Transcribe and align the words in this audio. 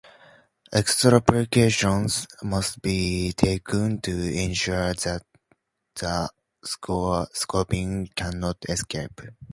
Extra 0.73 1.21
precautions 1.21 2.25
must 2.41 2.81
be 2.81 3.33
taken 3.33 4.01
to 4.01 4.11
ensure 4.43 4.95
that 4.95 5.21
the 5.93 6.27
scorpion 7.31 8.07
cannot 8.15 8.57
escape. 8.67 9.21